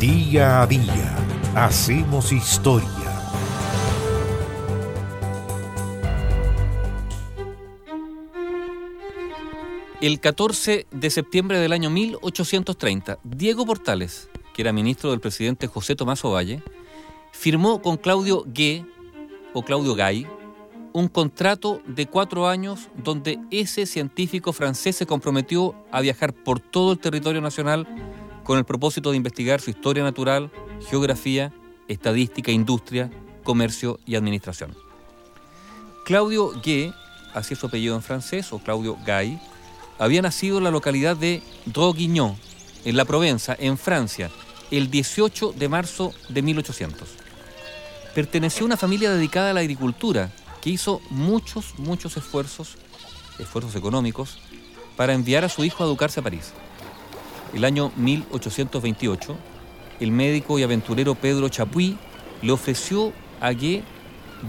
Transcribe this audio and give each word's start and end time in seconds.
Día 0.00 0.62
a 0.62 0.66
día 0.68 1.16
hacemos 1.56 2.30
historia. 2.30 2.88
El 10.00 10.20
14 10.20 10.86
de 10.88 11.10
septiembre 11.10 11.58
del 11.58 11.72
año 11.72 11.90
1830, 11.90 13.18
Diego 13.24 13.66
Portales, 13.66 14.30
que 14.54 14.62
era 14.62 14.72
ministro 14.72 15.10
del 15.10 15.18
presidente 15.18 15.66
José 15.66 15.96
Tomás 15.96 16.24
Ovalle, 16.24 16.62
firmó 17.32 17.82
con 17.82 17.96
Claudio 17.96 18.44
Gué, 18.46 18.86
o 19.52 19.64
Claudio 19.64 19.96
Gay, 19.96 20.28
un 20.92 21.08
contrato 21.08 21.82
de 21.88 22.06
cuatro 22.06 22.46
años 22.46 22.88
donde 23.02 23.40
ese 23.50 23.84
científico 23.84 24.52
francés 24.52 24.94
se 24.94 25.06
comprometió 25.06 25.74
a 25.90 26.00
viajar 26.00 26.34
por 26.34 26.60
todo 26.60 26.92
el 26.92 27.00
territorio 27.00 27.40
nacional 27.40 27.88
con 28.48 28.56
el 28.56 28.64
propósito 28.64 29.10
de 29.10 29.18
investigar 29.18 29.60
su 29.60 29.68
historia 29.68 30.02
natural, 30.02 30.50
geografía, 30.88 31.52
estadística, 31.86 32.50
industria, 32.50 33.10
comercio 33.44 34.00
y 34.06 34.14
administración. 34.14 34.74
Claudio 36.06 36.58
Gué, 36.62 36.94
así 37.34 37.52
es 37.52 37.60
su 37.60 37.66
apellido 37.66 37.94
en 37.94 38.00
francés, 38.00 38.50
o 38.54 38.58
Claudio 38.58 38.96
Gay, 39.04 39.38
había 39.98 40.22
nacido 40.22 40.56
en 40.56 40.64
la 40.64 40.70
localidad 40.70 41.14
de 41.14 41.42
Droguignan, 41.66 42.38
en 42.86 42.96
la 42.96 43.04
Provenza, 43.04 43.54
en 43.58 43.76
Francia, 43.76 44.30
el 44.70 44.90
18 44.90 45.52
de 45.52 45.68
marzo 45.68 46.14
de 46.30 46.40
1800. 46.40 47.06
Perteneció 48.14 48.64
a 48.64 48.68
una 48.68 48.76
familia 48.78 49.10
dedicada 49.10 49.50
a 49.50 49.52
la 49.52 49.60
agricultura, 49.60 50.32
que 50.62 50.70
hizo 50.70 51.02
muchos, 51.10 51.78
muchos 51.78 52.16
esfuerzos, 52.16 52.78
esfuerzos 53.38 53.76
económicos, 53.76 54.38
para 54.96 55.12
enviar 55.12 55.44
a 55.44 55.50
su 55.50 55.64
hijo 55.64 55.84
a 55.84 55.86
educarse 55.86 56.20
a 56.20 56.22
París. 56.22 56.54
El 57.54 57.64
año 57.64 57.92
1828, 57.96 59.36
el 60.00 60.12
médico 60.12 60.58
y 60.58 60.62
aventurero 60.62 61.14
Pedro 61.14 61.48
Chapuis 61.48 61.96
le 62.42 62.52
ofreció 62.52 63.12
a 63.40 63.50
Gué 63.52 63.82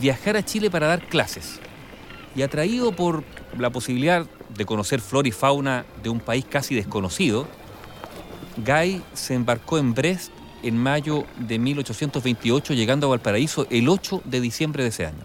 viajar 0.00 0.36
a 0.36 0.44
Chile 0.44 0.70
para 0.70 0.88
dar 0.88 1.06
clases. 1.08 1.60
Y 2.34 2.42
atraído 2.42 2.92
por 2.92 3.24
la 3.56 3.70
posibilidad 3.70 4.26
de 4.54 4.66
conocer 4.66 5.00
flora 5.00 5.28
y 5.28 5.32
fauna 5.32 5.86
de 6.02 6.10
un 6.10 6.20
país 6.20 6.44
casi 6.48 6.74
desconocido, 6.74 7.46
Guy 8.56 9.02
se 9.14 9.34
embarcó 9.34 9.78
en 9.78 9.94
Brest 9.94 10.32
en 10.62 10.76
mayo 10.76 11.24
de 11.38 11.58
1828, 11.58 12.74
llegando 12.74 13.06
a 13.06 13.10
Valparaíso 13.10 13.66
el 13.70 13.88
8 13.88 14.22
de 14.24 14.40
diciembre 14.40 14.82
de 14.82 14.88
ese 14.88 15.06
año. 15.06 15.24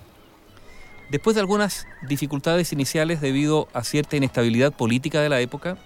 Después 1.10 1.36
de 1.36 1.42
algunas 1.42 1.88
dificultades 2.08 2.72
iniciales 2.72 3.20
debido 3.22 3.68
a 3.74 3.84
cierta 3.84 4.16
inestabilidad 4.16 4.72
política 4.72 5.22
de 5.22 5.30
la 5.30 5.42
época, 5.42 5.78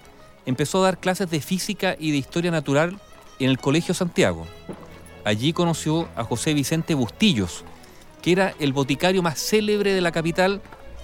empezó 0.48 0.80
a 0.80 0.86
dar 0.86 1.00
clases 1.00 1.30
de 1.30 1.42
física 1.42 1.96
y 2.00 2.12
de 2.12 2.18
historia 2.18 2.50
natural 2.50 3.00
en 3.38 3.50
el 3.50 3.60
Colegio 3.60 3.94
Santiago. 3.94 4.48
Allí 5.26 5.52
conoció 5.52 6.08
a 6.16 6.24
José 6.24 6.54
Vicente 6.54 6.96
Bustillos, 6.96 7.66
que 8.22 8.32
era 8.32 8.56
el 8.60 8.72
boticario 8.72 9.22
más 9.22 9.40
célebre 9.40 9.94
de 9.94 10.00
la 10.00 10.14
capital, 10.14 10.62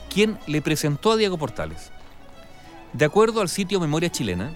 quien 0.09 0.39
le 0.47 0.61
presentó 0.61 1.11
a 1.11 1.17
Diego 1.17 1.37
Portales. 1.37 1.91
De 2.93 3.03
acuerdo 3.03 3.41
al 3.41 3.49
sitio 3.49 3.81
Memoria 3.81 4.09
Chilena, 4.09 4.53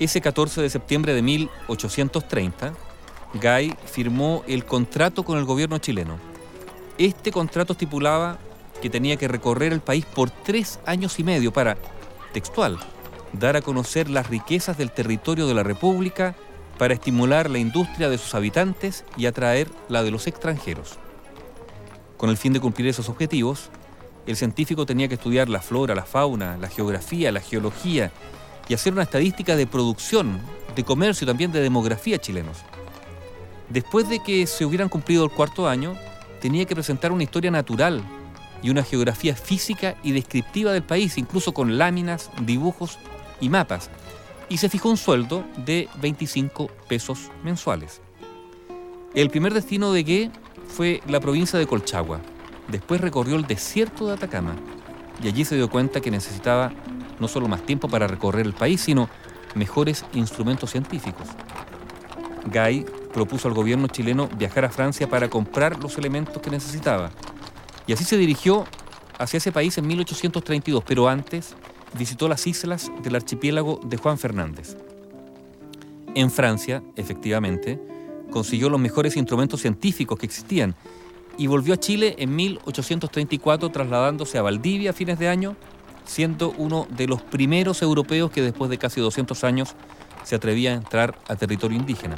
ese 0.00 0.20
14 0.20 0.60
de 0.60 0.70
septiembre 0.70 1.14
de 1.14 1.22
1830, 1.22 2.74
Gay 3.34 3.74
firmó 3.86 4.42
el 4.48 4.64
contrato 4.64 5.24
con 5.24 5.38
el 5.38 5.44
gobierno 5.44 5.78
chileno. 5.78 6.18
Este 6.98 7.30
contrato 7.30 7.74
estipulaba 7.74 8.38
que 8.82 8.90
tenía 8.90 9.16
que 9.16 9.28
recorrer 9.28 9.72
el 9.72 9.80
país 9.80 10.04
por 10.04 10.30
tres 10.30 10.80
años 10.84 11.18
y 11.20 11.24
medio 11.24 11.52
para, 11.52 11.76
textual, 12.32 12.78
dar 13.38 13.56
a 13.56 13.62
conocer 13.62 14.08
las 14.10 14.28
riquezas 14.28 14.78
del 14.78 14.90
territorio 14.90 15.46
de 15.46 15.54
la 15.54 15.62
República 15.62 16.34
para 16.78 16.94
estimular 16.94 17.50
la 17.50 17.58
industria 17.58 18.08
de 18.08 18.18
sus 18.18 18.34
habitantes 18.34 19.04
y 19.16 19.26
atraer 19.26 19.70
la 19.88 20.02
de 20.02 20.10
los 20.10 20.26
extranjeros. 20.26 20.98
Con 22.16 22.30
el 22.30 22.36
fin 22.36 22.52
de 22.52 22.60
cumplir 22.60 22.88
esos 22.88 23.08
objetivos, 23.08 23.70
el 24.26 24.36
científico 24.36 24.86
tenía 24.86 25.08
que 25.08 25.14
estudiar 25.14 25.48
la 25.48 25.60
flora, 25.60 25.94
la 25.94 26.04
fauna, 26.04 26.56
la 26.56 26.68
geografía, 26.68 27.32
la 27.32 27.40
geología 27.40 28.10
y 28.68 28.74
hacer 28.74 28.92
una 28.92 29.02
estadística 29.02 29.54
de 29.54 29.66
producción, 29.66 30.40
de 30.74 30.84
comercio 30.84 31.24
y 31.24 31.28
también 31.28 31.52
de 31.52 31.60
demografía 31.60 32.18
chilenos. 32.18 32.58
Después 33.68 34.08
de 34.08 34.20
que 34.20 34.46
se 34.46 34.64
hubieran 34.64 34.88
cumplido 34.88 35.24
el 35.24 35.30
cuarto 35.30 35.68
año, 35.68 35.94
tenía 36.40 36.64
que 36.64 36.74
presentar 36.74 37.12
una 37.12 37.22
historia 37.22 37.50
natural 37.50 38.02
y 38.62 38.70
una 38.70 38.82
geografía 38.82 39.34
física 39.34 39.96
y 40.02 40.12
descriptiva 40.12 40.72
del 40.72 40.82
país, 40.82 41.18
incluso 41.18 41.52
con 41.52 41.78
láminas, 41.78 42.30
dibujos 42.42 42.98
y 43.40 43.48
mapas, 43.48 43.90
y 44.48 44.58
se 44.58 44.68
fijó 44.68 44.88
un 44.88 44.96
sueldo 44.96 45.44
de 45.64 45.88
25 46.00 46.68
pesos 46.88 47.30
mensuales. 47.42 48.00
El 49.14 49.30
primer 49.30 49.54
destino 49.54 49.92
de 49.92 50.02
Gue 50.02 50.30
fue 50.68 51.00
la 51.08 51.20
provincia 51.20 51.58
de 51.58 51.66
Colchagua. 51.66 52.20
Después 52.68 53.00
recorrió 53.00 53.36
el 53.36 53.46
desierto 53.46 54.06
de 54.06 54.14
Atacama 54.14 54.54
y 55.22 55.28
allí 55.28 55.44
se 55.44 55.56
dio 55.56 55.70
cuenta 55.70 56.00
que 56.00 56.10
necesitaba 56.10 56.72
no 57.18 57.28
solo 57.28 57.48
más 57.48 57.62
tiempo 57.62 57.88
para 57.88 58.06
recorrer 58.06 58.46
el 58.46 58.52
país, 58.52 58.80
sino 58.80 59.08
mejores 59.54 60.04
instrumentos 60.12 60.70
científicos. 60.70 61.28
Gay 62.52 62.84
propuso 63.12 63.48
al 63.48 63.54
gobierno 63.54 63.88
chileno 63.88 64.28
viajar 64.36 64.64
a 64.66 64.70
Francia 64.70 65.08
para 65.08 65.30
comprar 65.30 65.82
los 65.82 65.96
elementos 65.96 66.42
que 66.42 66.50
necesitaba. 66.50 67.10
Y 67.86 67.92
así 67.92 68.04
se 68.04 68.18
dirigió 68.18 68.66
hacia 69.18 69.38
ese 69.38 69.52
país 69.52 69.78
en 69.78 69.86
1832, 69.86 70.84
pero 70.86 71.08
antes 71.08 71.56
visitó 71.94 72.28
las 72.28 72.46
islas 72.46 72.90
del 73.02 73.16
archipiélago 73.16 73.80
de 73.84 73.96
Juan 73.96 74.18
Fernández. 74.18 74.76
En 76.14 76.30
Francia, 76.30 76.82
efectivamente, 76.96 77.80
consiguió 78.30 78.68
los 78.68 78.80
mejores 78.80 79.16
instrumentos 79.16 79.60
científicos 79.60 80.18
que 80.18 80.26
existían 80.26 80.74
y 81.38 81.46
volvió 81.46 81.74
a 81.74 81.76
Chile 81.76 82.16
en 82.18 82.34
1834 82.34 83.68
trasladándose 83.70 84.38
a 84.38 84.42
Valdivia 84.42 84.90
a 84.90 84.94
fines 84.94 85.18
de 85.18 85.28
año, 85.28 85.56
siendo 86.04 86.54
uno 86.56 86.86
de 86.96 87.06
los 87.06 87.22
primeros 87.22 87.82
europeos 87.82 88.30
que 88.30 88.42
después 88.42 88.70
de 88.70 88.78
casi 88.78 89.00
200 89.00 89.44
años 89.44 89.74
se 90.24 90.36
atrevía 90.36 90.72
a 90.72 90.74
entrar 90.74 91.18
a 91.28 91.36
territorio 91.36 91.78
indígena. 91.78 92.16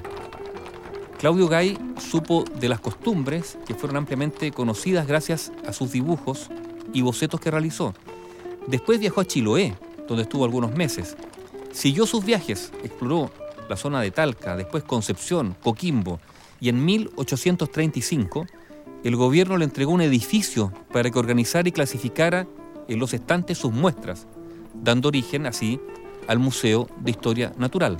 Claudio 1.19 1.49
Gay 1.49 1.77
supo 1.99 2.45
de 2.61 2.69
las 2.69 2.81
costumbres 2.81 3.59
que 3.67 3.75
fueron 3.75 3.97
ampliamente 3.97 4.53
conocidas 4.53 5.07
gracias 5.09 5.53
a 5.67 5.73
sus 5.73 5.91
dibujos 5.91 6.49
y 6.93 7.03
bocetos 7.03 7.41
que 7.41 7.51
realizó. 7.51 7.93
Después 8.69 9.01
viajó 9.01 9.23
a 9.23 9.25
Chiloé, 9.25 9.75
donde 10.07 10.25
estuvo 10.25 10.45
algunos 10.45 10.73
meses. 10.73 11.17
Siguió 11.73 12.05
sus 12.05 12.23
viajes, 12.23 12.71
exploró 12.85 13.31
la 13.67 13.77
zona 13.77 14.03
de 14.03 14.11
Talca, 14.11 14.57
después 14.57 14.85
Concepción, 14.85 15.57
Coquimbo, 15.63 16.21
y 16.61 16.69
en 16.69 16.85
1835 16.85 18.47
el 19.05 19.17
gobierno 19.17 19.57
le 19.57 19.65
entregó 19.65 19.93
un 19.93 20.03
edificio 20.03 20.71
para 20.93 21.11
que 21.11 21.19
organizara 21.19 21.67
y 21.67 21.73
clasificara 21.73 22.47
en 22.89 22.99
los 22.99 23.15
estantes 23.15 23.57
sus 23.57 23.73
muestras, 23.73 24.27
dando 24.75 25.09
origen 25.09 25.47
así 25.47 25.81
al 26.27 26.39
Museo 26.39 26.89
de 27.01 27.11
Historia 27.11 27.55
Natural. 27.57 27.97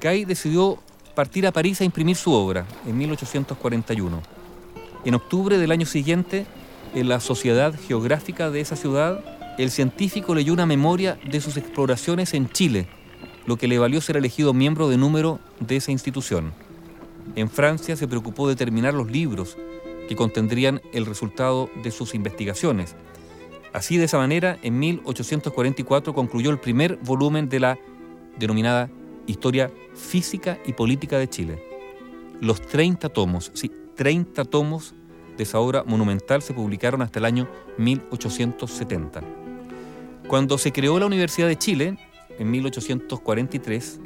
Gay 0.00 0.24
decidió 0.24 0.78
partir 1.14 1.46
a 1.46 1.52
París 1.52 1.82
a 1.82 1.84
imprimir 1.84 2.16
su 2.16 2.32
obra 2.32 2.64
en 2.86 2.96
1841. 2.96 4.22
En 5.04 5.14
octubre 5.14 5.58
del 5.58 5.72
año 5.72 5.84
siguiente, 5.84 6.46
en 6.96 7.10
la 7.10 7.20
Sociedad 7.20 7.74
Geográfica 7.86 8.50
de 8.50 8.60
esa 8.60 8.74
ciudad, 8.74 9.22
el 9.58 9.70
científico 9.70 10.34
leyó 10.34 10.54
una 10.54 10.64
memoria 10.64 11.18
de 11.30 11.42
sus 11.42 11.58
exploraciones 11.58 12.32
en 12.32 12.48
Chile, 12.48 12.88
lo 13.44 13.58
que 13.58 13.68
le 13.68 13.78
valió 13.78 14.00
ser 14.00 14.16
elegido 14.16 14.54
miembro 14.54 14.88
de 14.88 14.96
número 14.96 15.38
de 15.60 15.76
esa 15.76 15.92
institución. 15.92 16.54
En 17.34 17.50
Francia 17.50 17.96
se 17.96 18.08
preocupó 18.08 18.48
de 18.48 18.56
terminar 18.56 18.94
los 18.94 19.10
libros 19.10 19.58
que 20.08 20.16
contendrían 20.16 20.80
el 20.94 21.04
resultado 21.04 21.68
de 21.82 21.90
sus 21.90 22.14
investigaciones. 22.14 22.96
Así, 23.74 23.98
de 23.98 24.04
esa 24.04 24.16
manera, 24.16 24.56
en 24.62 24.78
1844 24.78 26.14
concluyó 26.14 26.50
el 26.50 26.58
primer 26.58 26.96
volumen 26.96 27.50
de 27.50 27.60
la 27.60 27.78
denominada 28.38 28.88
Historia 29.26 29.70
Física 29.94 30.58
y 30.64 30.72
Política 30.72 31.18
de 31.18 31.28
Chile. 31.28 31.62
Los 32.40 32.62
30 32.62 33.10
tomos, 33.10 33.50
sí, 33.52 33.70
30 33.96 34.46
tomos 34.46 34.94
de 35.36 35.42
esa 35.42 35.58
obra 35.58 35.84
monumental 35.84 36.42
se 36.42 36.54
publicaron 36.54 37.02
hasta 37.02 37.18
el 37.18 37.24
año 37.24 37.48
1870. 37.78 39.20
Cuando 40.28 40.58
se 40.58 40.72
creó 40.72 40.98
la 40.98 41.06
Universidad 41.06 41.48
de 41.48 41.56
Chile, 41.56 41.98
en 42.38 42.50
1843, 42.50 44.00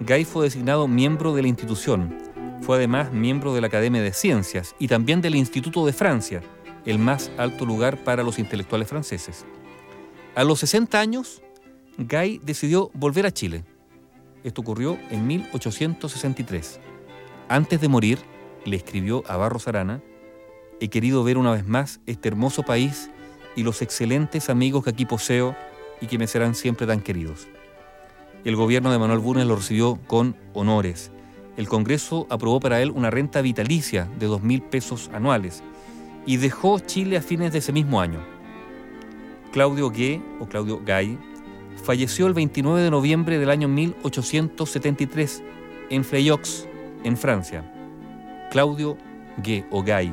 Gay 0.00 0.24
fue 0.24 0.44
designado 0.44 0.88
miembro 0.88 1.34
de 1.34 1.42
la 1.42 1.48
institución. 1.48 2.18
Fue 2.62 2.76
además 2.76 3.12
miembro 3.12 3.54
de 3.54 3.60
la 3.60 3.68
Academia 3.68 4.02
de 4.02 4.12
Ciencias 4.12 4.74
y 4.78 4.88
también 4.88 5.20
del 5.20 5.34
Instituto 5.34 5.86
de 5.86 5.92
Francia, 5.92 6.42
el 6.86 6.98
más 6.98 7.30
alto 7.36 7.66
lugar 7.66 7.98
para 7.98 8.22
los 8.22 8.38
intelectuales 8.38 8.88
franceses. 8.88 9.44
A 10.34 10.44
los 10.44 10.60
60 10.60 10.98
años, 10.98 11.42
Gay 11.98 12.40
decidió 12.42 12.90
volver 12.94 13.26
a 13.26 13.30
Chile. 13.30 13.64
Esto 14.42 14.62
ocurrió 14.62 14.98
en 15.10 15.26
1863. 15.26 16.80
Antes 17.48 17.80
de 17.80 17.88
morir, 17.88 18.18
le 18.64 18.76
escribió 18.76 19.22
a 19.26 19.36
Barros 19.36 19.68
Arana, 19.68 20.02
he 20.80 20.88
querido 20.88 21.22
ver 21.24 21.38
una 21.38 21.52
vez 21.52 21.66
más 21.66 22.00
este 22.06 22.28
hermoso 22.28 22.62
país 22.62 23.10
y 23.56 23.62
los 23.62 23.82
excelentes 23.82 24.50
amigos 24.50 24.84
que 24.84 24.90
aquí 24.90 25.04
poseo 25.04 25.54
y 26.00 26.06
que 26.06 26.18
me 26.18 26.26
serán 26.26 26.54
siempre 26.54 26.86
tan 26.86 27.00
queridos. 27.00 27.48
El 28.44 28.56
gobierno 28.56 28.90
de 28.90 28.98
Manuel 28.98 29.18
Bulnes 29.18 29.46
lo 29.46 29.56
recibió 29.56 29.98
con 30.06 30.34
honores 30.54 31.10
el 31.60 31.68
Congreso 31.68 32.26
aprobó 32.30 32.58
para 32.58 32.80
él 32.80 32.90
una 32.90 33.10
renta 33.10 33.42
vitalicia 33.42 34.08
de 34.18 34.28
2.000 34.28 34.62
pesos 34.70 35.10
anuales 35.12 35.62
y 36.24 36.38
dejó 36.38 36.78
Chile 36.78 37.18
a 37.18 37.22
fines 37.22 37.52
de 37.52 37.58
ese 37.58 37.70
mismo 37.70 38.00
año. 38.00 38.24
Claudio 39.52 39.90
Gué, 39.90 40.22
o 40.38 40.46
Claudio 40.46 40.80
Gay, 40.84 41.18
falleció 41.82 42.26
el 42.28 42.32
29 42.32 42.80
de 42.80 42.90
noviembre 42.90 43.38
del 43.38 43.50
año 43.50 43.68
1873 43.68 45.42
en 45.90 46.02
Fleuillox, 46.02 46.66
en 47.04 47.18
Francia. 47.18 47.70
Claudio 48.50 48.96
Gué, 49.42 49.66
o 49.70 49.82
Gay, 49.82 50.12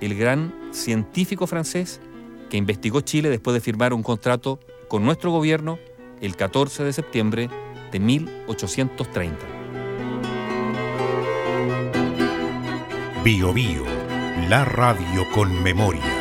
el 0.00 0.16
gran 0.16 0.54
científico 0.72 1.46
francés 1.46 2.00
que 2.48 2.56
investigó 2.56 3.00
Chile 3.00 3.28
después 3.28 3.54
de 3.54 3.60
firmar 3.60 3.92
un 3.92 4.02
contrato 4.02 4.60
con 4.88 5.04
nuestro 5.04 5.30
gobierno 5.30 5.78
el 6.20 6.36
14 6.36 6.84
de 6.84 6.92
septiembre 6.92 7.50
de 7.92 8.00
1830. 8.00 9.38
Bio 13.24 13.52
Bio, 13.52 13.84
la 14.48 14.64
radio 14.64 15.26
con 15.32 15.62
memoria. 15.62 16.19